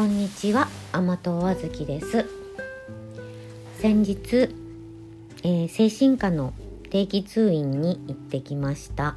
[0.00, 2.24] こんにちは甘党あずきです。
[3.74, 4.48] 先日、
[5.42, 6.54] えー、精神科の
[6.88, 9.16] 定期通院に行ってきました。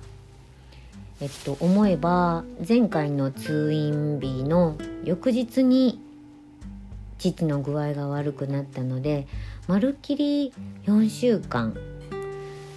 [1.21, 6.01] えっと思えば前回の通院日の翌日に
[7.17, 9.25] 父の具合が悪くなったので
[9.69, 10.51] まるっきり
[10.85, 11.73] 4週間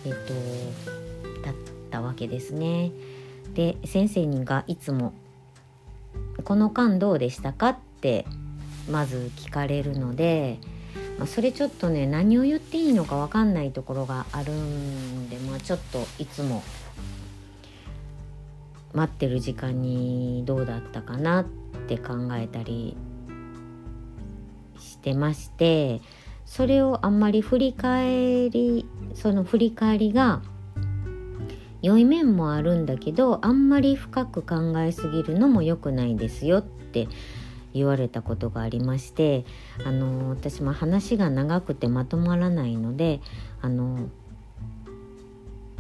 [0.05, 0.33] えっと
[1.43, 1.55] 経っ
[1.91, 2.93] たわけですね。
[3.55, 5.13] で先生がいつも
[6.45, 8.27] 「この間どうでしたか?」て
[8.91, 10.59] まず聞かれるので、
[11.19, 16.63] まあ、それちょっとね何を言っていいのか分かんないところがあるんで、まあ、ちょっといつも
[18.93, 21.45] 待ってる時間にどうだったかなっ
[21.89, 22.97] て考えたり
[24.79, 26.01] してまして
[26.47, 30.43] それをあんまり振り返りその振り返りが
[31.83, 37.09] 良い面もあるんだけどあんまり深く考えすぎるのも良くないですよって
[37.77, 39.45] 言われたことがありまして
[39.85, 43.21] あの私も話が長くてまとまらないので
[43.61, 44.09] あの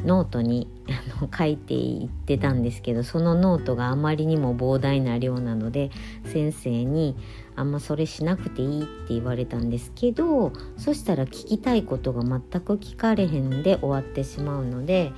[0.04, 5.90] ノートにあの書いていってたんですけどそのノートがあまりにも膨大な量なので
[6.24, 7.16] 先生に
[7.56, 15.12] 「あんまそれしなくていい」って言われたんですけどそしたら聞きたいことが全く聞かれへんで終わってしまうので、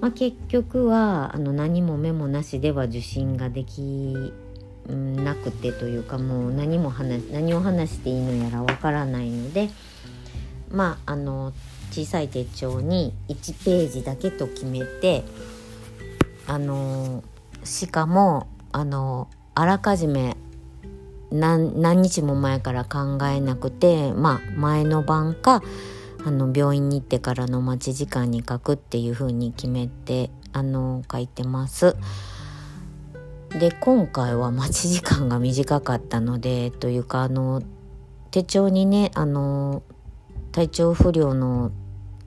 [0.00, 4.32] まあ、結局はあの何もメモなしでは受診ができ
[4.88, 9.70] なくてというかもう何も話何を話していいのやらわからないので
[10.70, 11.52] まああの
[11.90, 15.24] 小さい手帳に1ページだけと決めて
[16.46, 17.22] あの
[17.64, 20.36] しかもあのあらかじめ
[21.30, 25.62] 何何日も前から考えなくてまあ前の晩か
[26.24, 31.96] あの病院に行ってからの待ち時間に書くっていう風に決めてあの書いてます。
[33.58, 37.62] で今回は待ち時間が短かったので というかあの
[38.30, 39.82] 手帳にねあの
[40.52, 41.70] 体調不良の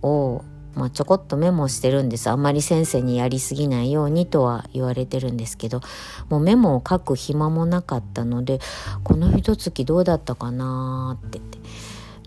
[0.03, 0.44] を、
[0.75, 5.81] まあ、ちょこっとメモしてるんですあんまり先生にやりすぎないようにとは言われてるんですけど
[6.30, 8.59] もうメモを書く暇もなかったので
[9.03, 11.59] この一月どうだったかなってって。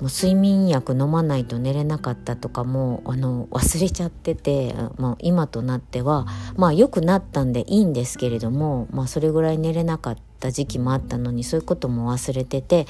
[0.01, 6.27] もう睡眠薬飲まないと寝れなかったとかもあの忘れちゃってて、まあ、今となっては
[6.57, 12.87] まあ良くなったんでいいんですけれども、まあ、それぐらい寝れなかった時期もあったのにそういうことも忘れてて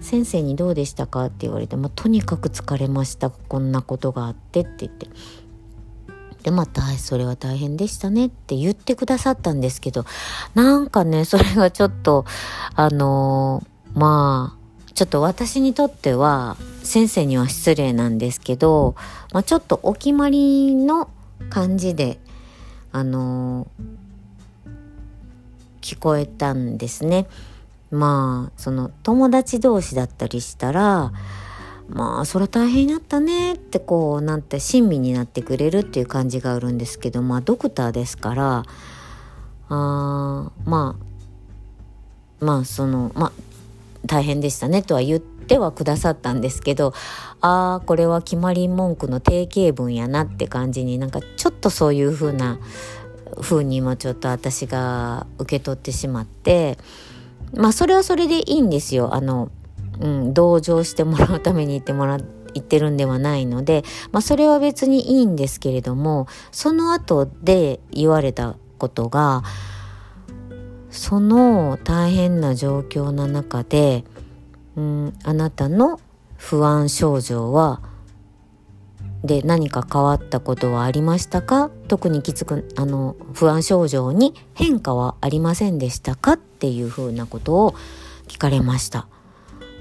[0.00, 5.08] 先生にどうでしたかって言われて、まあ、とにかく疲れましたこんなことがあってって言って。
[6.42, 10.04] でまたそれは大変でしたねって言ってくださったんですけど
[10.54, 12.26] なんかねそれがちょっと
[12.76, 14.57] あのー、まあ
[14.98, 18.96] ちょっと私にとっては先生には失礼なんですけど、
[19.32, 21.08] まあ、ちょっとお決まりの
[21.50, 22.18] 感じで
[22.90, 23.68] あの、
[25.80, 27.28] 聞こえたんですね。
[27.92, 31.12] まあその友達同士だったりしたら
[31.88, 38.64] まあそれ大変だったねってこうなんて親身になってくれるっていう感じがあるんですけどまあドクターですから
[39.68, 40.98] あま
[42.40, 43.47] あまあそのまあ
[44.08, 46.92] 大変でしたねとは言ってはくださったんですけど
[47.40, 52.58] ああこれは決まり文句の定型文やなって感じになんかちょっとそういう風な
[53.40, 56.78] 風にもちょっと私が受け取ってしまって
[57.54, 59.14] まあそれはそれでいいんですよ。
[59.14, 59.50] あの、
[60.00, 62.18] うん、同情してもらうために言ってもら
[62.54, 69.42] 言ってるんではないので、まあ、それは別にいいんですけれどもその後で言われたことが
[70.90, 74.04] その大変な状況の中で、
[74.76, 76.00] うん、あなたの
[76.36, 77.80] 不安症状は
[79.24, 81.70] で何か変わったことはありましたか？
[81.88, 86.34] 特にきつくあの不安症状に変化はありませんでしたか？
[86.34, 87.74] っていうふうなことを
[88.28, 89.08] 聞かれました。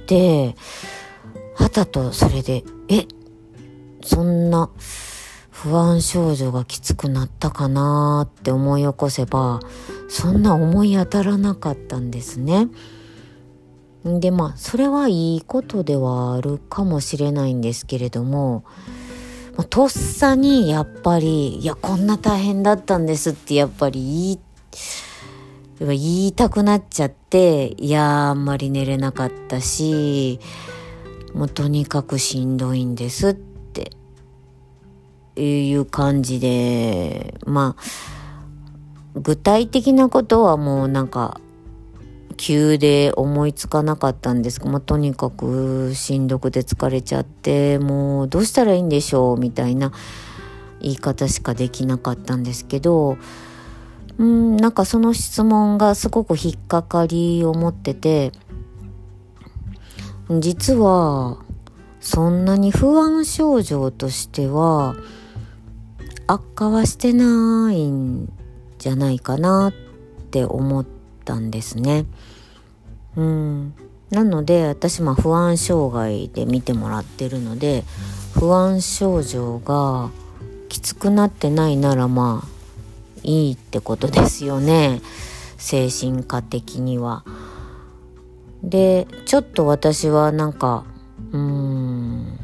[0.08, 0.56] で
[1.56, 3.06] はたとそれでえ？
[4.02, 4.72] そんな
[5.52, 8.28] 不安症状がきつくなったかな？
[8.28, 9.60] って思い起こせば
[10.08, 12.70] そんな思い当たらなかったんですね。
[14.04, 18.64] でまあそれはいいことではあるかもしれないんですけれども、
[19.58, 24.40] まあ、とっさにやっぱり「いやこんな大変だったんです」ってやっぱり言い
[25.80, 30.40] 言いたくなっちゃっていやあんまり寝れなかったし
[31.34, 33.92] もうとにかくしんどいんですって
[35.36, 37.82] いう感じで、まあ、
[39.22, 41.40] 具体的なことはもうなんか、
[42.36, 44.60] 急で思いつかなかったんです。
[44.60, 49.92] がまあ、とにかくしんどくて疲れちゃって、もうどうしたらいいんでしょうみたいな
[50.80, 53.18] 言い方しかできなかったんですけど、
[54.18, 58.32] うんなんかその質問がすごく引っかかりを持ってて
[60.40, 61.38] 実は
[62.00, 64.96] そんなに不安症状としては
[66.26, 68.28] 悪化はしてないん
[68.78, 69.74] じゃないかなっ
[70.32, 70.86] て思っ
[71.26, 72.06] たんですね。
[73.16, 73.74] うん、
[74.12, 77.84] なので私も不安障害で見てもらってるので
[78.34, 80.12] 不安症状が
[80.70, 82.58] きつくなってないならまあ
[83.24, 85.02] いいってことですよね
[85.58, 87.26] 精神科的には。
[88.64, 90.84] でちょっと私はなんか
[91.32, 92.40] うーん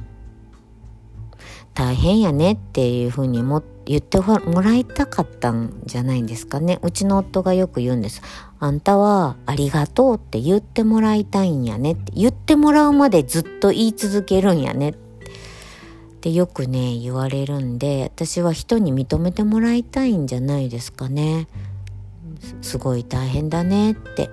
[1.74, 6.80] 大変やねっていうふうにも言ってもらいたかったんじゃないんですかね。
[6.82, 8.22] うちの夫がよく言うんです。
[8.60, 12.12] あんたはありがとうって言ってもらいたいんやねって。
[12.16, 16.32] 言ってもらうまでずっと言い続けるんやねって。
[16.32, 21.48] よくね言われるんで私は人に認めてもらいたいんじゃないですかね。
[22.62, 24.30] すごい大変だねって。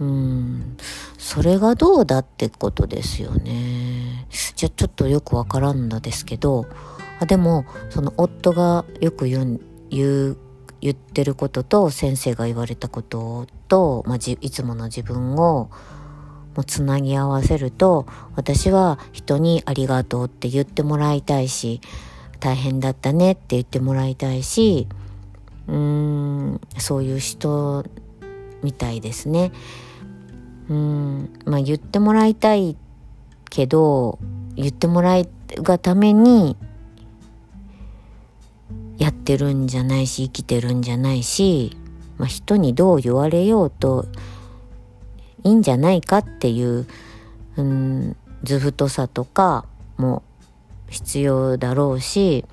[0.00, 0.76] うん。
[1.18, 4.26] それがどうだってことですよね。
[4.56, 6.66] じゃあちょっとよくわからんのですけど
[7.20, 10.36] あでもその夫がよく言う言う
[10.80, 15.70] 言ってることと先生が言われたことと、まあ、いつもの自分を
[16.56, 21.82] もうつなぎ合わせると私は人にありがとうって言ってもらいたいし
[22.40, 24.88] 大変だったねって言ってもらいたいし
[25.68, 27.84] うーんそういう人
[28.62, 29.52] みたいですね。
[30.68, 32.76] うんまあ言ってもらいたい
[33.50, 34.18] けど
[34.54, 36.56] 言ってもらいがために
[39.00, 41.76] やってるんじゃないし生きてるんじゃないし、
[42.18, 44.06] まあ、人にどう言われようと
[45.42, 46.86] いいんじゃないかっていう、
[47.56, 49.64] うん、図太さとか
[49.96, 50.22] も
[50.90, 52.44] 必要だろうし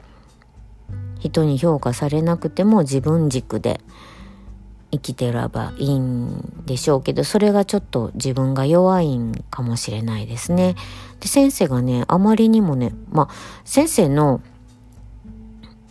[1.19, 3.81] 人に評価されなくても自分軸で
[4.91, 10.75] 生きてればいいんでしょうけどそれがちょっと自分が弱いんかもしれないですね。
[11.19, 13.33] で先生がねあまりにもねまあ
[13.65, 14.41] 先生の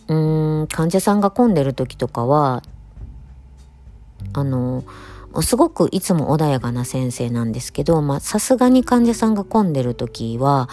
[0.07, 2.63] うーん患者さんが混んでる時とかは
[4.33, 4.83] あの
[5.41, 10.69] すごくいつも穏やかな先生なんですけどまさすがに患者さんが混んでる時は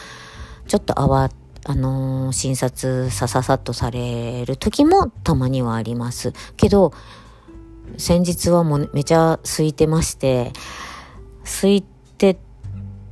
[0.66, 1.31] ちょっと慌
[1.66, 6.92] あの、診察さささっとされる時もたまにはありますけど
[7.96, 10.52] 先日はもうめちゃ空いてまして
[11.44, 12.38] 空いて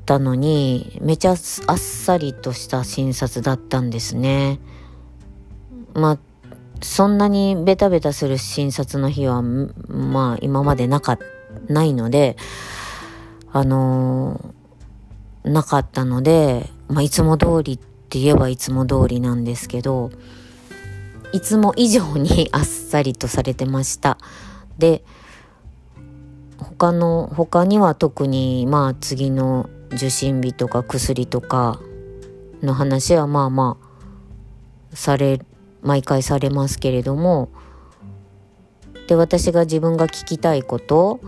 [0.04, 1.36] たのにめちゃあっ
[1.78, 4.60] さりとした診察だったんですね。
[5.94, 6.18] まあ
[6.82, 11.18] そんなにベタベタする診察の日はまあ今までなか
[11.68, 12.36] ないので
[13.52, 20.10] あのー、なかったので、まあ、いつも通りって言えばいつも通りなんですけど
[21.32, 24.18] いつも以上にあっさりとされてました。
[24.78, 25.02] で
[26.58, 31.80] 他の他には特にまあ次の受診日とか薬とか
[32.62, 35.46] の話はまあまあされる
[35.82, 37.50] 毎回されますけれども
[39.08, 41.20] で私が自分が聞きたいこと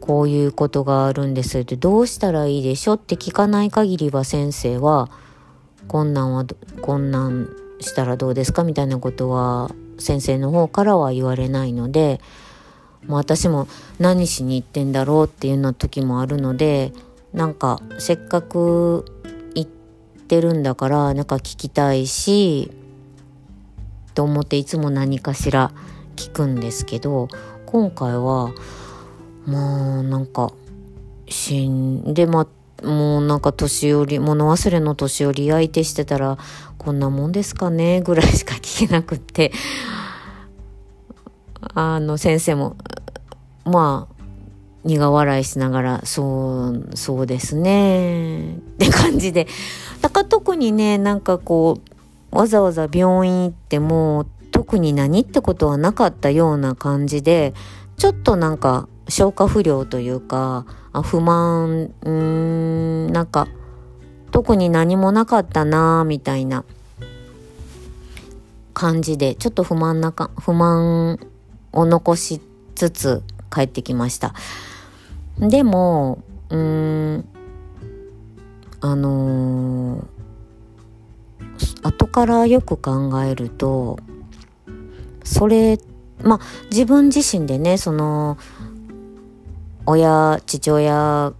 [0.00, 1.58] こういうことがあるんです。
[1.58, 5.10] ってどうしたらいいでしょって聞かない限りは先生は
[5.86, 6.46] こんなんは
[6.80, 7.48] こんなん
[7.80, 8.64] したらどうですか？
[8.64, 12.20] みたいなことは先生の方からは言われないので
[13.06, 16.92] も私も何しに行ってんだろうっていうの時もあるので
[17.34, 19.04] なんかせっかく
[19.54, 19.70] 行っ
[20.26, 22.72] てるんだからなんか聞きたいし
[24.18, 25.70] と思っていつも何かしら
[26.16, 27.28] 聞くんですけど
[27.66, 28.52] 今回は
[29.46, 30.52] まあなんか
[31.28, 32.48] 死んでま
[32.82, 36.36] もうなんか年寄り物忘れの年寄り相手してたら
[36.78, 39.52] こんなもんですかねぐらいしか聞けなくって。
[41.74, 42.76] あの先生も
[43.64, 44.14] まあ
[44.82, 48.56] 苦笑いしながらそうそうですね。
[48.56, 49.46] って感じで。
[50.00, 51.97] だから特にねなんかこう
[52.30, 57.54] わざわざ病院行っても特に何ってことはなかったような感じで
[57.96, 60.66] ちょっとなんか消化不良というか
[61.04, 62.10] 不満うー
[63.08, 63.48] んなんか
[64.30, 66.64] 特に何もなかったなみたいな
[68.74, 71.18] 感じでちょっと不満なか不満
[71.72, 72.40] を残し
[72.74, 74.34] つつ帰ってきました。
[75.38, 77.28] でもうーん
[78.80, 80.18] あのー
[81.82, 83.98] 後からよく考えると
[85.24, 85.78] それ
[86.22, 88.38] まあ自分自身でねその
[89.86, 91.32] 親父親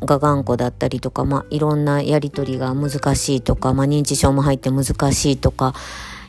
[0.00, 5.74] が頑固だったりとか、まあ、いろんなやり取りが難しいとか、まあ、認知症も入って難しいとか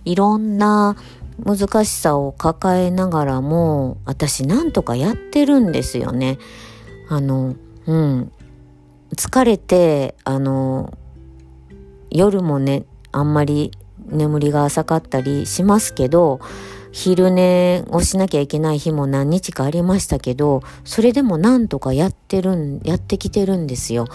[0.06, 0.96] いろんな
[1.44, 6.38] 難しさを抱えながらも私なんとかやってるんですよね。
[7.08, 8.32] あのうん
[9.16, 10.98] 疲れてあの
[12.12, 13.72] 夜もねあんまり
[14.08, 16.40] 眠りが浅かったりしますけど
[16.92, 24.08] 昼寝をしなきゃいけない日も何日かありましたけどそれでもなんとかやってるんやってきてるんですよ。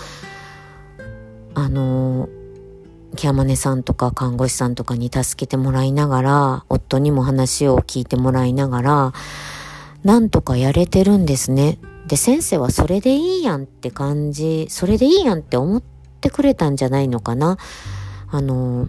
[1.55, 2.29] あの
[3.15, 9.13] キャマネさんとか看護師さんとかに助けてもらいながら夫にも話を聞いてもらいながら
[10.03, 11.79] なんとかやれてるんですね。
[12.09, 15.83] で先生はそれでいいやんって感じそれでいいやんって思っ
[16.21, 17.57] てくれたんじゃないのかな。
[18.31, 18.89] あの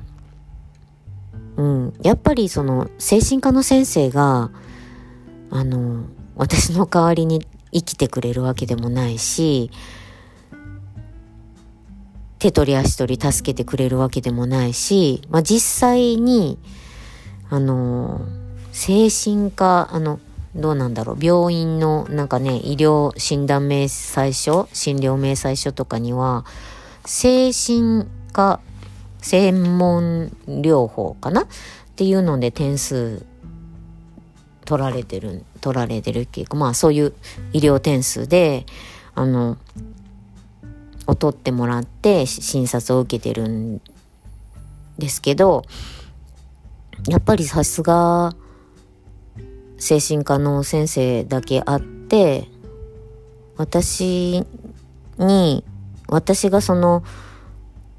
[1.57, 4.51] うん、やっぱりその精神科の先生が
[5.51, 9.71] あの私の代わりに生きてくれるわけでもないし
[12.39, 16.59] 手取り足取り助けてくれるわけでもないし、まあ、実際に
[17.49, 18.21] あの
[18.71, 20.19] 精神科あの
[20.55, 26.45] どうなんだろう病院のなんかね医療診断明細書診療明細書とかには
[27.05, 28.59] 精神科
[29.25, 31.41] 専門療法かな？
[31.41, 31.47] っ
[31.95, 33.25] ていうので点数
[34.65, 37.13] 取られてる、取られてるっていうか、まあそういう
[37.51, 38.67] 医療点数で、
[39.15, 39.57] あの、
[41.07, 43.81] を取ってもらって診察を受けてるん
[44.99, 45.63] ですけど、
[47.07, 48.35] やっぱりさすが
[49.79, 52.47] 精神科の先生だけあって、
[53.57, 54.43] 私
[55.17, 55.63] に、
[56.09, 57.03] 私がその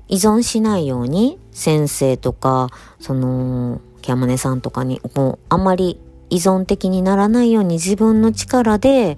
[0.09, 2.69] 依存しないように先生とか
[3.01, 9.17] そのキャマネさんとかにもうあんまり依存的にならないように自分の力で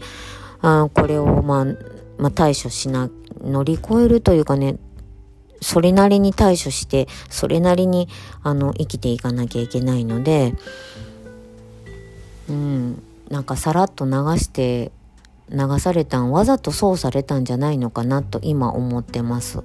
[0.61, 1.64] あこれを、まあ、
[2.18, 3.11] まあ対処しな
[3.42, 4.76] 乗り越えるというかね
[5.61, 8.09] それなりに対処してそれなりに
[8.42, 10.54] あの生きていかなきゃいけないので
[12.49, 14.90] うんなんかさらっと流して
[15.50, 19.62] 流されたんわざとそうされたんじゃないのかなと今思ってます。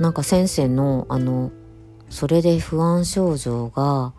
[0.00, 1.52] なんか先生のあの
[2.08, 4.14] それで不安症状が、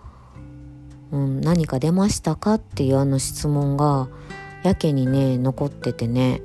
[1.12, 4.08] うん、何か出ましたかっていうあの質問が
[4.64, 6.44] やけにね残っててね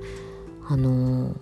[0.66, 1.36] あの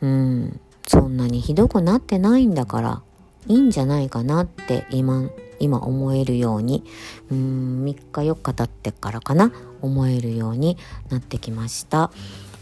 [0.00, 3.02] うんそんなにひどくなってないんだから
[3.46, 5.30] いいんじゃないかなって今
[5.60, 6.82] 今思えるように
[7.30, 10.76] うん3日4日経ってからかな思えるように
[11.10, 12.10] なってきました。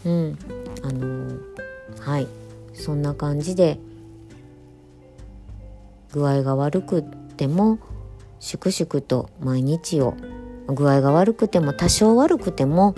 [0.04, 0.38] うん
[0.82, 1.38] あの
[2.00, 2.39] はい。
[2.80, 3.78] そんな感じで
[6.12, 7.78] 具合が悪くても
[8.40, 10.14] 粛々と毎日を
[10.66, 12.94] 具合が悪くても多少悪くても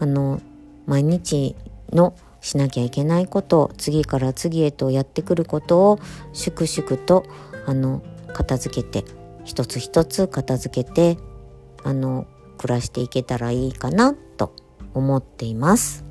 [0.00, 0.40] あの
[0.86, 1.54] 毎日
[1.92, 5.98] のしなきゃいけないこと次から次へとやってくることを
[6.32, 7.24] 粛々と
[7.66, 9.04] あの片付けて
[9.44, 11.18] 一つ一つ片付けて
[11.84, 12.26] あの
[12.58, 14.54] 暮らしていけたらいいかなと
[14.94, 16.07] 思っています。